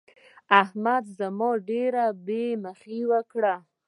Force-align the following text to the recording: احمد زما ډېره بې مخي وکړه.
احمد 0.61 1.03
زما 1.19 1.49
ډېره 1.69 2.05
بې 2.25 2.43
مخي 2.63 2.99
وکړه. 3.11 3.55